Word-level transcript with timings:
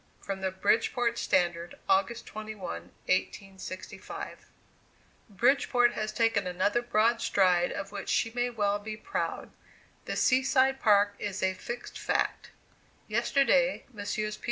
[From 0.19 0.41
the 0.41 0.49
"Bridgeport 0.49 1.19
Standard," 1.19 1.75
August 1.87 2.25
21, 2.25 2.89
1865.] 3.05 4.47
Bridgeport 5.29 5.93
has 5.93 6.11
taken 6.11 6.47
another 6.47 6.81
broad 6.81 7.21
stride 7.21 7.71
of 7.71 7.91
which 7.91 8.09
she 8.09 8.31
may 8.33 8.49
well 8.49 8.79
be 8.79 8.97
proud. 8.97 9.51
The 10.05 10.15
Sea 10.15 10.41
side 10.41 10.79
Park 10.81 11.13
is 11.19 11.43
a 11.43 11.53
fixed 11.53 11.99
fact. 11.99 12.49
Yesterday 13.07 13.85
Messrs. 13.93 14.39